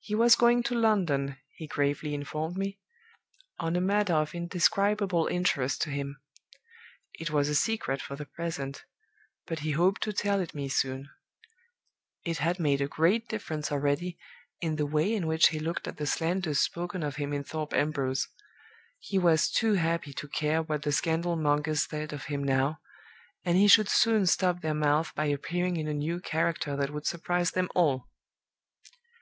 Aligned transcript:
"He 0.00 0.14
was 0.14 0.36
going 0.36 0.62
to 0.64 0.74
London, 0.78 1.38
he 1.56 1.66
gravely 1.66 2.12
informed 2.12 2.58
me, 2.58 2.78
on 3.58 3.74
a 3.74 3.80
matter 3.80 4.12
of 4.12 4.34
indescribable 4.34 5.28
interest 5.28 5.80
to 5.80 5.88
him. 5.90 6.20
It 7.14 7.30
was 7.30 7.48
a 7.48 7.54
secret 7.54 8.02
for 8.02 8.16
the 8.16 8.26
present, 8.26 8.84
but 9.46 9.60
he 9.60 9.70
hoped 9.70 10.02
to 10.02 10.12
tell 10.12 10.40
it 10.40 10.54
me 10.54 10.68
soon; 10.68 11.08
it 12.22 12.36
had 12.36 12.60
made 12.60 12.82
a 12.82 12.86
great 12.86 13.30
difference 13.30 13.72
already 13.72 14.18
in 14.60 14.76
the 14.76 14.84
way 14.84 15.10
in 15.14 15.26
which 15.26 15.48
he 15.48 15.58
looked 15.58 15.88
at 15.88 15.96
the 15.96 16.06
slanders 16.06 16.58
spoken 16.58 17.02
of 17.02 17.16
him 17.16 17.32
in 17.32 17.42
Thorpe 17.42 17.72
Ambrose; 17.72 18.28
he 18.98 19.16
was 19.18 19.50
too 19.50 19.72
happy 19.72 20.12
to 20.12 20.28
care 20.28 20.62
what 20.62 20.82
the 20.82 20.92
scandal 20.92 21.34
mongers 21.34 21.88
said 21.88 22.12
of 22.12 22.24
him 22.24 22.44
now, 22.44 22.78
and 23.42 23.56
he 23.56 23.68
should 23.68 23.88
soon 23.88 24.26
stop 24.26 24.60
their 24.60 24.74
mouths 24.74 25.12
by 25.14 25.24
appearing 25.24 25.78
in 25.78 25.88
a 25.88 25.94
new 25.94 26.20
character 26.20 26.76
that 26.76 26.90
would 26.90 27.06
surprise 27.06 27.52
them 27.52 27.70
all. 27.74 28.10